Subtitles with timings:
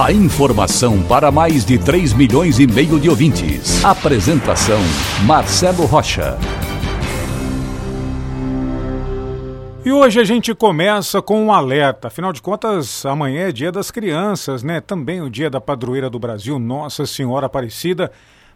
[0.00, 3.84] A informação para mais de 3 milhões e meio de ouvintes.
[3.84, 4.80] Apresentação
[5.26, 6.38] Marcelo Rocha.
[9.84, 12.08] E hoje a gente começa com um alerta.
[12.08, 14.80] Afinal de contas, amanhã é dia das crianças, né?
[14.80, 18.10] Também o dia da padroeira do Brasil, Nossa Senhora Aparecida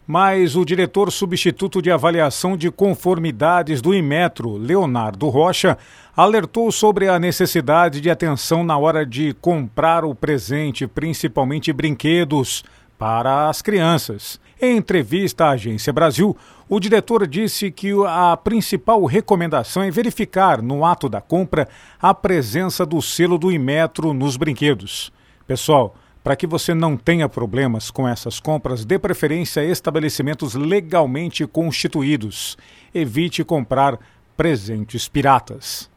[0.07, 5.77] mas o diretor substituto de avaliação de conformidades do Imetro, Leonardo Rocha,
[6.15, 12.63] alertou sobre a necessidade de atenção na hora de comprar o presente, principalmente brinquedos,
[12.97, 14.39] para as crianças.
[14.59, 16.35] Em entrevista à Agência Brasil,
[16.69, 21.67] o diretor disse que a principal recomendação é verificar no ato da compra
[22.01, 25.11] a presença do selo do Imetro nos brinquedos.
[25.45, 31.45] Pessoal, para que você não tenha problemas com essas compras, dê preferência a estabelecimentos legalmente
[31.47, 32.57] constituídos.
[32.93, 33.97] Evite comprar
[34.35, 35.89] presentes piratas.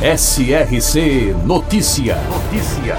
[0.00, 2.16] SRC Notícia.
[2.16, 2.96] Notícia.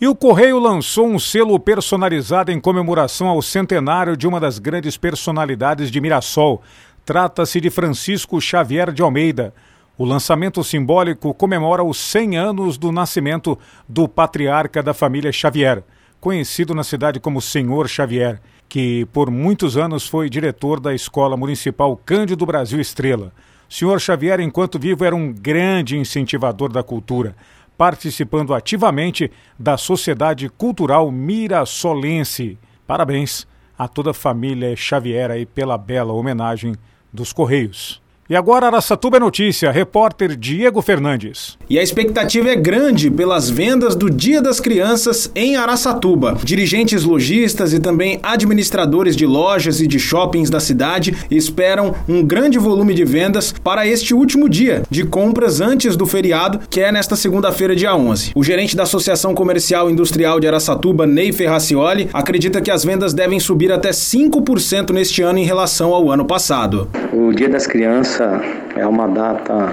[0.00, 4.96] E o Correio lançou um selo personalizado em comemoração ao centenário de uma das grandes
[4.96, 6.62] personalidades de Mirassol.
[7.04, 9.52] Trata-se de Francisco Xavier de Almeida.
[9.98, 15.82] O lançamento simbólico comemora os 100 anos do nascimento do patriarca da família Xavier,
[16.20, 21.96] conhecido na cidade como Senhor Xavier, que por muitos anos foi diretor da Escola Municipal
[21.96, 23.32] Cândido Brasil Estrela.
[23.68, 27.34] Senhor Xavier, enquanto vivo, era um grande incentivador da cultura,
[27.76, 32.56] participando ativamente da Sociedade Cultural Mirassolense.
[32.86, 36.76] Parabéns a toda a família Xavier aí pela bela homenagem
[37.12, 38.00] dos Correios.
[38.30, 41.56] E agora Araçatuba é notícia, repórter Diego Fernandes.
[41.70, 46.36] E a expectativa é grande pelas vendas do Dia das Crianças em Araçatuba.
[46.44, 52.58] Dirigentes lojistas e também administradores de lojas e de shoppings da cidade esperam um grande
[52.58, 57.16] volume de vendas para este último dia de compras antes do feriado, que é nesta
[57.16, 58.32] segunda-feira, dia 11.
[58.34, 63.14] O gerente da Associação Comercial e Industrial de Araçatuba, Ney Ferracioli, acredita que as vendas
[63.14, 66.90] devem subir até 5% neste ano em relação ao ano passado.
[67.10, 68.40] O Dia das Crianças essa
[68.74, 69.72] é uma data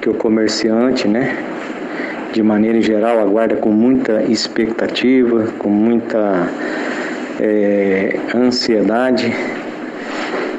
[0.00, 1.36] que o comerciante, né,
[2.32, 6.48] de maneira geral, aguarda com muita expectativa, com muita
[7.38, 9.30] é, ansiedade,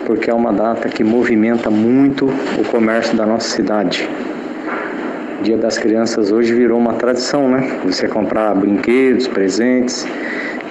[0.06, 2.28] porque é uma data que movimenta muito
[2.60, 4.08] o comércio da nossa cidade.
[5.42, 7.80] Dia das Crianças hoje virou uma tradição, né?
[7.84, 10.06] Você comprar brinquedos, presentes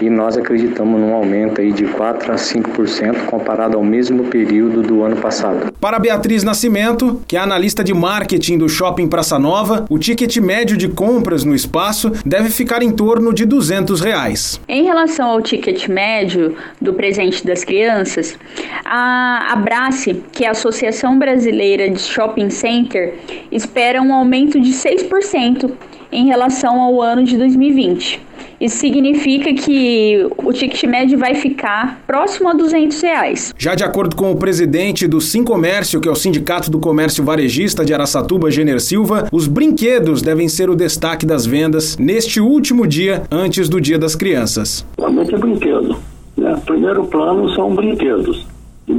[0.01, 5.03] e nós acreditamos num aumento aí de 4 a 5% comparado ao mesmo período do
[5.03, 5.73] ano passado.
[5.81, 10.77] Para Beatriz Nascimento, que é analista de marketing do Shopping Praça Nova, o ticket médio
[10.77, 14.61] de compras no espaço deve ficar em torno de 200 reais.
[14.69, 18.39] Em relação ao ticket médio do presente das crianças,
[18.85, 23.15] a Abrace, que é a Associação Brasileira de Shopping Center,
[23.51, 25.71] espera um aumento de 6%
[26.13, 28.30] em relação ao ano de 2020.
[28.61, 33.55] Isso significa que o ticket médio vai ficar próximo a 200 reais.
[33.57, 37.25] Já de acordo com o presidente do Sim Comércio, que é o Sindicato do Comércio
[37.25, 42.87] Varejista de Araçatuba, Gener Silva, os brinquedos devem ser o destaque das vendas neste último
[42.87, 44.85] dia antes do Dia das Crianças.
[44.99, 45.97] Realmente é brinquedo.
[46.37, 46.61] Né?
[46.67, 48.50] Primeiro plano são brinquedos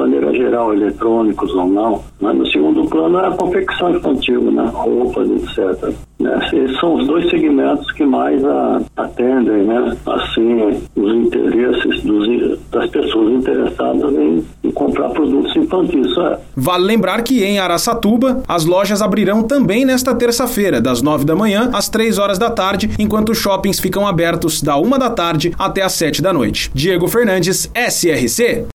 [0.02, 2.04] maneira geral, eletrônicos ou não.
[2.20, 4.70] Mas no segundo plano é a confecção infantil, né?
[4.74, 5.94] roupas, etc.
[6.20, 6.40] Né?
[6.54, 9.98] Esses são os dois segmentos que mais a, atendem, né?
[10.06, 16.18] assim, os interesses dos, das pessoas interessadas em, em comprar produtos infantis.
[16.18, 16.40] É.
[16.56, 21.70] Vale lembrar que em Araçatuba, as lojas abrirão também nesta terça-feira, das nove da manhã
[21.74, 25.82] às três horas da tarde, enquanto os shoppings ficam abertos da uma da tarde até
[25.82, 26.72] às sete da noite.
[26.74, 28.66] Diego Fernandes, SRC.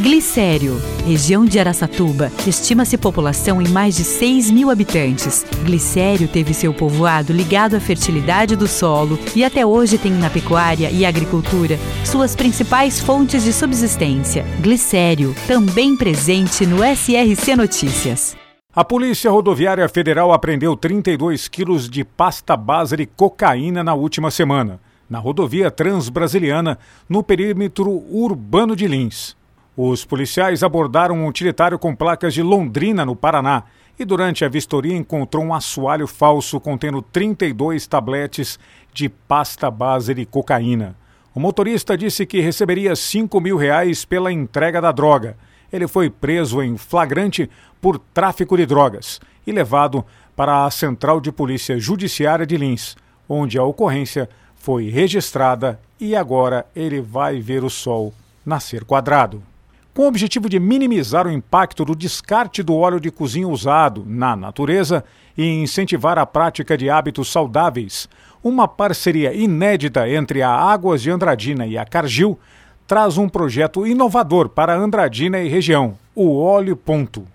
[0.00, 5.44] Glicério, região de Araçatuba, estima-se população em mais de 6 mil habitantes.
[5.64, 10.90] Glicério teve seu povoado ligado à fertilidade do solo e até hoje tem na pecuária
[10.90, 14.46] e agricultura suas principais fontes de subsistência.
[14.62, 18.34] Glicério, também presente no SRC Notícias.
[18.74, 24.80] A Polícia Rodoviária Federal apreendeu 32 quilos de pasta base de cocaína na última semana,
[25.08, 29.36] na rodovia Transbrasiliana, no perímetro urbano de Lins.
[29.76, 33.64] Os policiais abordaram um utilitário com placas de Londrina, no Paraná,
[33.98, 38.58] e durante a vistoria encontrou um assoalho falso contendo 32 tabletes
[38.92, 40.94] de pasta base de cocaína.
[41.34, 45.36] O motorista disse que receberia 5 mil reais pela entrega da droga.
[45.72, 47.48] Ele foi preso em flagrante
[47.80, 50.04] por tráfico de drogas e levado
[50.36, 52.94] para a Central de Polícia Judiciária de Lins,
[53.26, 58.12] onde a ocorrência foi registrada e agora ele vai ver o sol
[58.44, 59.51] nascer quadrado.
[59.94, 64.34] Com o objetivo de minimizar o impacto do descarte do óleo de cozinha usado na
[64.34, 65.04] natureza
[65.36, 68.08] e incentivar a prática de hábitos saudáveis,
[68.42, 72.38] uma parceria inédita entre a Águas de Andradina e a Cargill
[72.86, 77.26] traz um projeto inovador para Andradina e região, o Óleo Ponto.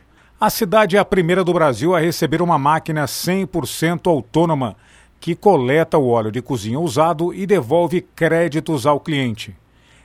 [0.41, 4.75] A cidade é a primeira do Brasil a receber uma máquina 100% autônoma
[5.19, 9.55] que coleta o óleo de cozinha usado e devolve créditos ao cliente.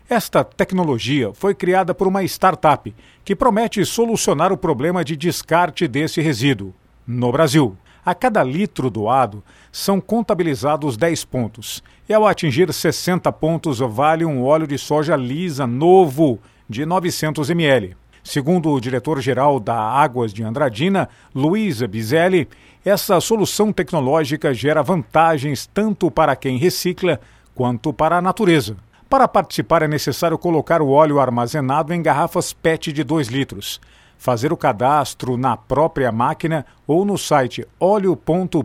[0.09, 2.95] Esta tecnologia foi criada por uma startup
[3.25, 6.75] que promete solucionar o problema de descarte desse resíduo.
[7.07, 13.79] No Brasil, a cada litro doado são contabilizados 10 pontos, e ao atingir 60 pontos
[13.79, 17.97] vale um óleo de soja lisa novo de 900 ml.
[18.25, 22.49] Segundo o diretor-geral da Águas de Andradina, Luiz Bizelli,
[22.85, 27.21] essa solução tecnológica gera vantagens tanto para quem recicla
[27.55, 28.77] quanto para a natureza.
[29.13, 33.79] Para participar é necessário colocar o óleo armazenado em garrafas PET de 2 litros,
[34.17, 38.57] fazer o cadastro na própria máquina ou no site óleo.com.br.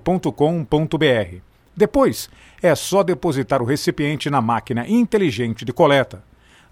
[1.75, 2.29] Depois,
[2.63, 6.23] é só depositar o recipiente na máquina inteligente de coleta.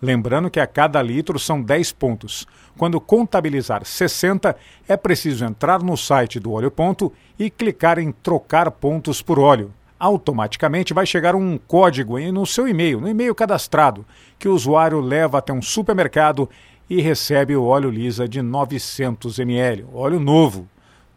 [0.01, 2.47] Lembrando que a cada litro são 10 pontos.
[2.77, 4.55] Quando contabilizar 60,
[4.87, 9.73] é preciso entrar no site do Óleo Ponto e clicar em trocar pontos por óleo.
[9.97, 14.05] Automaticamente vai chegar um código no seu e-mail, no e-mail cadastrado,
[14.37, 16.49] que o usuário leva até um supermercado
[16.89, 20.67] e recebe o óleo lisa de 900 ml, óleo novo.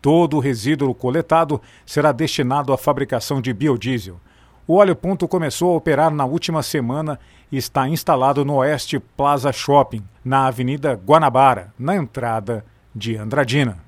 [0.01, 4.21] Todo o resíduo coletado será destinado à fabricação de biodiesel.
[4.67, 7.19] O Óleo Ponto começou a operar na última semana
[7.51, 12.65] e está instalado no Oeste Plaza Shopping, na Avenida Guanabara, na entrada
[12.95, 13.88] de Andradina.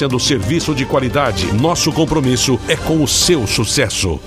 [0.00, 1.52] oferecendo serviço de qualidade.
[1.52, 4.18] Nosso compromisso é com o seu sucesso.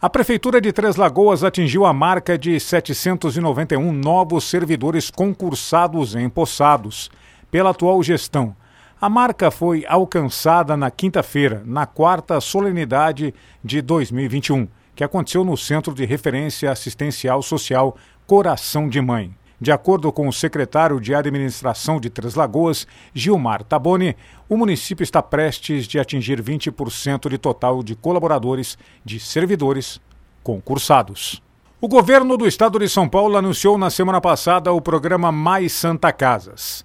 [0.00, 7.10] A Prefeitura de Três Lagoas atingiu a marca de 791 novos servidores concursados e empossados
[7.50, 8.54] pela atual gestão.
[9.00, 13.32] A marca foi alcançada na quinta-feira, na quarta solenidade
[13.64, 17.96] de 2021, que aconteceu no Centro de Referência Assistencial Social
[18.26, 19.34] Coração de Mãe.
[19.58, 24.14] De acordo com o secretário de Administração de Três Lagoas, Gilmar Taboni,
[24.50, 29.98] o município está prestes de atingir 20% de total de colaboradores de servidores
[30.42, 31.42] concursados.
[31.80, 36.12] O governo do estado de São Paulo anunciou na semana passada o programa Mais Santa
[36.12, 36.84] Casas,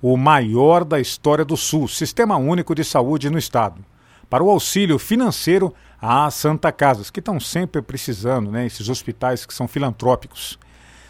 [0.00, 3.84] o maior da história do Sul, Sistema Único de Saúde no estado,
[4.30, 9.52] para o auxílio financeiro às Santa Casas, que estão sempre precisando, né, esses hospitais que
[9.52, 10.58] são filantrópicos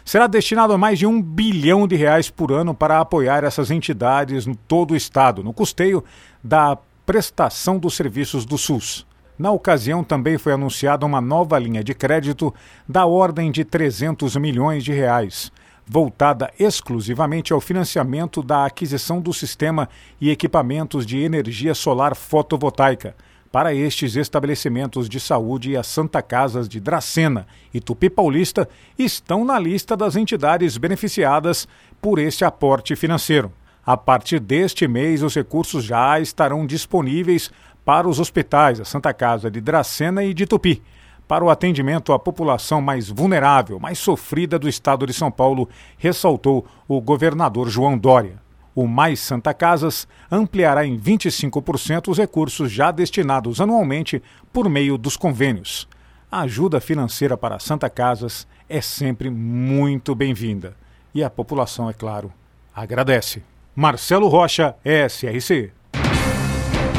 [0.07, 4.45] será destinado a mais de um bilhão de reais por ano para apoiar essas entidades
[4.45, 6.01] no todo o estado, no custeio
[6.41, 9.05] da prestação dos serviços do SUS.
[9.37, 12.55] Na ocasião, também foi anunciada uma nova linha de crédito
[12.87, 15.51] da ordem de 300 milhões de reais,
[15.85, 19.89] voltada exclusivamente ao financiamento da aquisição do sistema
[20.21, 23.13] e equipamentos de energia solar fotovoltaica
[23.57, 29.43] para estes estabelecimentos de saúde e as Santa Casas de Dracena e Tupi Paulista estão
[29.43, 31.67] na lista das entidades beneficiadas
[31.99, 33.51] por este aporte financeiro.
[33.83, 37.49] A partir deste mês, os recursos já estarão disponíveis
[37.83, 40.83] para os hospitais, a Santa Casa de Dracena e de Tupi,
[41.27, 46.63] para o atendimento à população mais vulnerável, mais sofrida do estado de São Paulo, ressaltou
[46.87, 48.46] o governador João Dória.
[48.77, 54.21] O Mais Santa Casas ampliará em 25% os recursos já destinados anualmente
[54.53, 55.87] por meio dos convênios.
[56.31, 60.75] A ajuda financeira para Santa Casas é sempre muito bem-vinda.
[61.11, 62.31] E a população, é claro,
[62.71, 63.41] agradece.
[63.75, 65.71] Marcelo Rocha, SRC.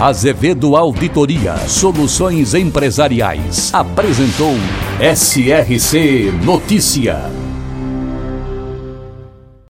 [0.00, 4.54] Azevedo Auditoria Soluções Empresariais apresentou
[5.00, 7.47] SRC Notícia.